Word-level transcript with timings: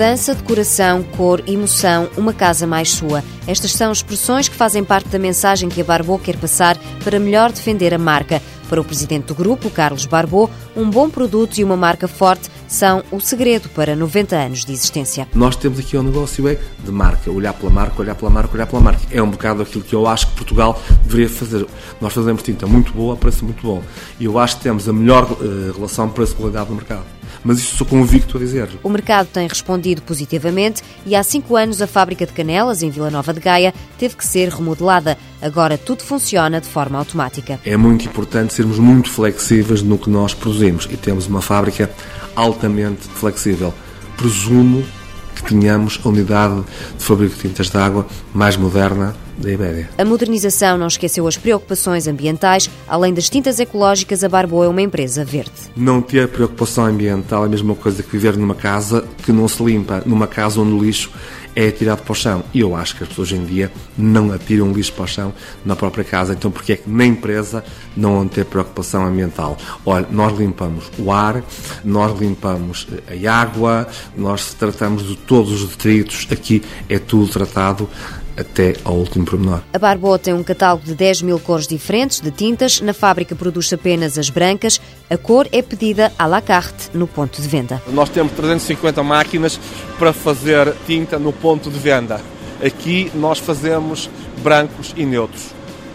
mudança, 0.00 0.34
decoração, 0.34 1.02
cor, 1.02 1.42
emoção, 1.46 2.08
uma 2.16 2.32
casa 2.32 2.66
mais 2.66 2.90
sua. 2.90 3.22
Estas 3.46 3.72
são 3.74 3.92
expressões 3.92 4.48
que 4.48 4.56
fazem 4.56 4.82
parte 4.82 5.10
da 5.10 5.18
mensagem 5.18 5.68
que 5.68 5.78
a 5.78 5.84
Barbô 5.84 6.18
quer 6.18 6.38
passar 6.38 6.78
para 7.04 7.20
melhor 7.20 7.52
defender 7.52 7.92
a 7.92 7.98
marca. 7.98 8.40
Para 8.66 8.80
o 8.80 8.84
presidente 8.84 9.26
do 9.26 9.34
grupo, 9.34 9.68
Carlos 9.68 10.06
Barbô, 10.06 10.48
um 10.74 10.88
bom 10.88 11.10
produto 11.10 11.58
e 11.58 11.64
uma 11.64 11.76
marca 11.76 12.08
forte 12.08 12.48
são 12.66 13.02
o 13.10 13.20
segredo 13.20 13.68
para 13.68 13.94
90 13.94 14.36
anos 14.36 14.64
de 14.64 14.72
existência. 14.72 15.28
Nós 15.34 15.54
temos 15.54 15.78
aqui 15.78 15.98
um 15.98 16.02
negócio 16.02 16.48
é 16.48 16.58
de 16.82 16.90
marca, 16.90 17.30
olhar 17.30 17.52
pela 17.52 17.70
marca, 17.70 18.00
olhar 18.00 18.14
pela 18.14 18.30
marca, 18.30 18.54
olhar 18.54 18.66
pela 18.66 18.80
marca. 18.80 19.02
É 19.10 19.22
um 19.22 19.28
bocado 19.28 19.60
aquilo 19.60 19.84
que 19.84 19.94
eu 19.94 20.06
acho 20.06 20.28
que 20.28 20.32
Portugal 20.36 20.80
deveria 21.04 21.28
fazer. 21.28 21.66
Nós 22.00 22.14
fazemos 22.14 22.42
tinta 22.42 22.66
muito 22.66 22.90
boa, 22.94 23.18
preço 23.18 23.44
muito 23.44 23.60
bom. 23.60 23.82
E 24.18 24.24
eu 24.24 24.38
acho 24.38 24.56
que 24.56 24.62
temos 24.62 24.88
a 24.88 24.94
melhor 24.94 25.30
uh, 25.30 25.72
relação 25.76 26.08
preço-qualidade 26.08 26.70
no 26.70 26.76
mercado 26.76 27.19
mas 27.44 27.58
isso 27.58 27.76
sou 27.76 27.86
convicto 27.86 28.36
a 28.36 28.40
dizer. 28.40 28.68
O 28.82 28.88
mercado 28.88 29.28
tem 29.28 29.46
respondido 29.46 30.02
positivamente 30.02 30.82
e 31.06 31.14
há 31.14 31.22
cinco 31.22 31.56
anos 31.56 31.80
a 31.80 31.86
fábrica 31.86 32.26
de 32.26 32.32
canelas, 32.32 32.82
em 32.82 32.90
Vila 32.90 33.10
Nova 33.10 33.32
de 33.32 33.40
Gaia, 33.40 33.74
teve 33.98 34.16
que 34.16 34.26
ser 34.26 34.48
remodelada. 34.48 35.16
Agora 35.40 35.78
tudo 35.78 36.02
funciona 36.02 36.60
de 36.60 36.68
forma 36.68 36.98
automática. 36.98 37.58
É 37.64 37.76
muito 37.76 38.06
importante 38.06 38.54
sermos 38.54 38.78
muito 38.78 39.10
flexíveis 39.10 39.82
no 39.82 39.98
que 39.98 40.10
nós 40.10 40.34
produzimos 40.34 40.86
e 40.90 40.96
temos 40.96 41.26
uma 41.26 41.40
fábrica 41.40 41.90
altamente 42.36 43.08
flexível. 43.08 43.72
Presumo 44.16 44.84
que 45.34 45.42
tenhamos 45.42 46.00
a 46.04 46.08
unidade 46.08 46.62
de 46.98 47.04
fabrico 47.04 47.34
de 47.34 47.40
tintas 47.42 47.70
de 47.70 47.76
água 47.76 48.06
mais 48.34 48.56
moderna 48.56 49.14
da 49.40 49.50
Ibéria. 49.50 49.88
A 49.96 50.04
modernização 50.04 50.76
não 50.76 50.86
esqueceu 50.86 51.26
as 51.26 51.36
preocupações 51.36 52.06
ambientais. 52.06 52.70
Além 52.86 53.14
das 53.14 53.30
tintas 53.30 53.58
ecológicas, 53.58 54.22
a 54.22 54.28
Barbo 54.28 54.62
é 54.62 54.68
uma 54.68 54.82
empresa 54.82 55.24
verde. 55.24 55.52
Não 55.74 56.02
ter 56.02 56.28
preocupação 56.28 56.84
ambiental 56.84 57.44
é 57.44 57.46
a 57.46 57.48
mesma 57.48 57.74
coisa 57.74 58.02
que 58.02 58.10
viver 58.10 58.36
numa 58.36 58.54
casa 58.54 59.04
que 59.24 59.32
não 59.32 59.48
se 59.48 59.62
limpa, 59.62 60.02
numa 60.04 60.26
casa 60.26 60.60
onde 60.60 60.72
o 60.72 60.84
lixo 60.84 61.10
é 61.54 61.68
atirado 61.68 62.02
para 62.02 62.12
o 62.12 62.14
chão. 62.14 62.44
E 62.52 62.60
eu 62.60 62.74
acho 62.74 62.96
que 62.96 63.02
as 63.02 63.08
pessoas 63.08 63.30
hoje 63.32 63.40
em 63.40 63.44
dia 63.44 63.70
não 63.96 64.32
atiram 64.32 64.72
lixo 64.72 64.92
para 64.92 65.04
o 65.04 65.08
chão 65.08 65.32
na 65.64 65.76
própria 65.76 66.04
casa. 66.04 66.32
Então, 66.32 66.50
porque 66.50 66.72
é 66.72 66.76
que 66.76 66.88
na 66.88 67.04
empresa 67.04 67.64
não 67.96 68.14
vão 68.14 68.28
ter 68.28 68.44
preocupação 68.44 69.04
ambiental? 69.04 69.56
Olha, 69.84 70.06
nós 70.10 70.38
limpamos 70.38 70.90
o 70.98 71.12
ar, 71.12 71.42
nós 71.84 72.18
limpamos 72.18 72.86
a 73.08 73.32
água, 73.32 73.88
nós 74.16 74.54
tratamos 74.54 75.06
de 75.06 75.16
todos 75.16 75.62
os 75.62 75.70
detritos. 75.70 76.26
Aqui 76.30 76.62
é 76.88 76.98
tudo 76.98 77.28
tratado 77.28 77.88
até 78.36 78.76
ao 78.84 78.94
último 78.94 79.24
pormenor. 79.24 79.60
A 79.72 79.78
Barbot 79.78 80.22
tem 80.22 80.34
um 80.34 80.42
catálogo 80.42 80.84
de 80.84 80.94
10 80.94 81.22
mil 81.22 81.38
cores 81.38 81.66
diferentes 81.66 82.20
de 82.20 82.30
tintas. 82.30 82.80
Na 82.80 82.92
fábrica 82.92 83.34
produz 83.34 83.72
apenas 83.72 84.18
as 84.18 84.30
brancas. 84.30 84.80
A 85.08 85.16
cor 85.16 85.48
é 85.52 85.62
pedida 85.62 86.12
à 86.18 86.26
la 86.26 86.40
carte 86.40 86.90
no 86.94 87.06
ponto 87.06 87.40
de 87.40 87.48
venda. 87.48 87.82
Nós 87.88 88.08
temos 88.08 88.32
350 88.32 89.02
máquinas 89.02 89.58
para 89.98 90.12
fazer 90.12 90.74
tinta 90.86 91.18
no 91.18 91.32
ponto 91.32 91.70
de 91.70 91.78
venda. 91.78 92.20
Aqui 92.64 93.10
nós 93.14 93.38
fazemos 93.38 94.10
brancos 94.42 94.94
e 94.96 95.04
neutros. 95.04 95.48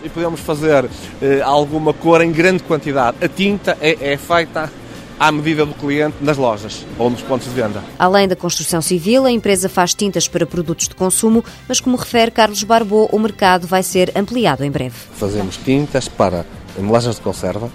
E 0.03 0.09
podemos 0.09 0.39
fazer 0.39 0.86
eh, 1.22 1.41
alguma 1.44 1.94
cor 1.94 2.22
em 2.22 2.31
grande 2.31 2.63
quantidade. 2.63 3.17
A 3.23 3.28
tinta 3.28 3.78
é, 3.81 4.13
é 4.13 4.17
feita 4.17 4.72
à 5.19 5.31
medida 5.31 5.66
do 5.66 5.73
cliente 5.73 6.17
nas 6.21 6.38
lojas 6.38 6.85
ou 6.97 7.09
nos 7.09 7.21
pontos 7.21 7.47
de 7.47 7.53
venda. 7.53 7.83
Além 7.97 8.27
da 8.27 8.35
construção 8.35 8.81
civil, 8.81 9.25
a 9.25 9.31
empresa 9.31 9.69
faz 9.69 9.94
tintas 9.94 10.27
para 10.27 10.45
produtos 10.45 10.88
de 10.88 10.95
consumo, 10.95 11.44
mas 11.67 11.80
como 11.80 11.97
refere 11.97 12.31
Carlos 12.31 12.63
Barbô, 12.63 13.07
o 13.11 13.19
mercado 13.19 13.67
vai 13.67 13.83
ser 13.83 14.11
ampliado 14.16 14.63
em 14.63 14.72
breve. 14.72 14.95
Fazemos 15.16 15.57
tintas 15.57 16.07
para 16.07 16.45
embalagens 16.77 17.16
de 17.16 17.22
conserva, 17.22 17.72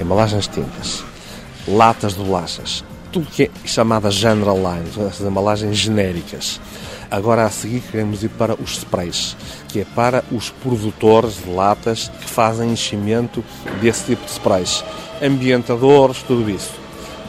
embalagens 0.00 0.48
de 0.48 0.54
tintas, 0.54 1.04
latas 1.68 2.14
de 2.14 2.22
bolachas, 2.22 2.84
tudo 3.12 3.26
que 3.26 3.44
é 3.44 3.50
chamada 3.64 4.10
general 4.10 4.56
lines, 4.56 4.96
essas 4.96 5.26
embalagens 5.26 5.76
genéricas. 5.76 6.60
Agora 7.10 7.44
a 7.44 7.50
seguir 7.50 7.80
queremos 7.80 8.22
ir 8.22 8.28
para 8.28 8.54
os 8.54 8.78
sprays, 8.78 9.36
que 9.68 9.80
é 9.80 9.84
para 9.84 10.24
os 10.30 10.50
produtores 10.50 11.42
de 11.42 11.50
latas 11.50 12.08
que 12.20 12.30
fazem 12.30 12.70
enchimento 12.70 13.44
desse 13.80 14.04
tipo 14.04 14.24
de 14.24 14.30
sprays 14.30 14.84
ambientadores, 15.22 16.22
tudo 16.22 16.48
isso. 16.48 16.72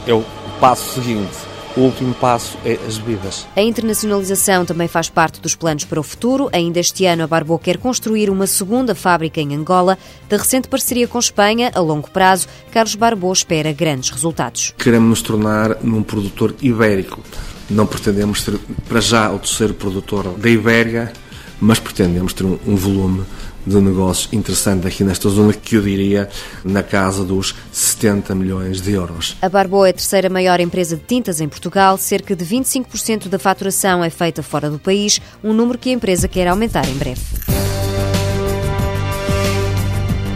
É 0.06 0.12
o 0.12 0.24
passo 0.60 0.94
seguinte. 0.94 1.52
O 1.74 1.80
último 1.80 2.12
passo 2.14 2.58
é 2.66 2.74
as 2.86 2.98
bebidas. 2.98 3.46
A 3.56 3.62
internacionalização 3.62 4.64
também 4.66 4.88
faz 4.88 5.08
parte 5.08 5.40
dos 5.40 5.54
planos 5.54 5.84
para 5.84 5.98
o 5.98 6.02
futuro. 6.02 6.50
Ainda 6.52 6.78
este 6.78 7.06
ano, 7.06 7.22
a 7.22 7.26
Barbo 7.26 7.58
quer 7.58 7.78
construir 7.78 8.28
uma 8.28 8.46
segunda 8.46 8.94
fábrica 8.94 9.40
em 9.40 9.54
Angola. 9.54 9.96
Da 10.28 10.36
recente 10.36 10.68
parceria 10.68 11.08
com 11.08 11.18
Espanha, 11.18 11.70
a 11.74 11.80
longo 11.80 12.10
prazo, 12.10 12.46
Carlos 12.70 12.94
Barbo 12.94 13.32
espera 13.32 13.72
grandes 13.72 14.10
resultados. 14.10 14.74
Queremos 14.76 15.08
nos 15.08 15.22
tornar 15.22 15.78
num 15.82 16.02
produtor 16.02 16.54
ibérico. 16.60 17.22
Não 17.70 17.86
pretendemos 17.86 18.42
ser, 18.42 18.58
para 18.88 19.00
já, 19.00 19.30
o 19.30 19.38
terceiro 19.38 19.74
produtor 19.74 20.36
da 20.36 20.48
Ibéria, 20.48 21.12
mas 21.60 21.78
pretendemos 21.78 22.32
ter 22.32 22.44
um, 22.44 22.58
um 22.66 22.76
volume 22.76 23.24
de 23.66 23.80
negócios 23.80 24.32
interessante 24.32 24.86
aqui 24.86 25.04
nesta 25.04 25.28
zona, 25.28 25.52
que 25.52 25.76
eu 25.76 25.82
diria 25.82 26.28
na 26.64 26.82
casa 26.82 27.24
dos 27.24 27.54
70 27.70 28.34
milhões 28.34 28.80
de 28.80 28.92
euros. 28.92 29.36
A 29.40 29.48
Barboa 29.48 29.88
é 29.88 29.90
a 29.90 29.94
terceira 29.94 30.28
maior 30.28 30.60
empresa 30.60 30.96
de 30.96 31.02
tintas 31.02 31.40
em 31.40 31.48
Portugal, 31.48 31.96
cerca 31.96 32.34
de 32.34 32.44
25% 32.44 33.28
da 33.28 33.38
faturação 33.38 34.02
é 34.02 34.10
feita 34.10 34.42
fora 34.42 34.68
do 34.68 34.78
país, 34.78 35.20
um 35.42 35.52
número 35.52 35.78
que 35.78 35.90
a 35.90 35.92
empresa 35.92 36.26
quer 36.26 36.48
aumentar 36.48 36.88
em 36.88 36.94
breve. 36.94 37.20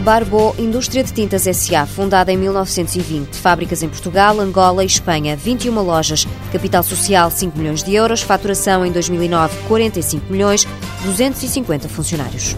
Barbo 0.06 0.54
Indústria 0.56 1.02
de 1.02 1.12
Tintas 1.12 1.48
S.A., 1.48 1.84
fundada 1.84 2.32
em 2.32 2.36
1920. 2.36 3.34
Fábricas 3.38 3.82
em 3.82 3.88
Portugal, 3.88 4.38
Angola 4.38 4.84
e 4.84 4.86
Espanha. 4.86 5.36
21 5.36 5.82
lojas. 5.82 6.28
Capital 6.52 6.84
social 6.84 7.28
5 7.28 7.58
milhões 7.58 7.82
de 7.82 7.92
euros. 7.92 8.22
Faturação 8.22 8.86
em 8.86 8.92
2009 8.92 9.58
45 9.66 10.32
milhões. 10.32 10.64
250 11.02 11.88
funcionários. 11.88 12.54